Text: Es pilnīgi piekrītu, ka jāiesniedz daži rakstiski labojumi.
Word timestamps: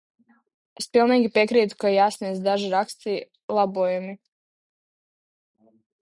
Es 0.81 0.85
pilnīgi 0.95 1.27
piekrītu, 1.33 1.75
ka 1.83 1.91
jāiesniedz 1.95 2.39
daži 2.47 2.71
rakstiski 2.75 3.57
labojumi. 3.59 4.17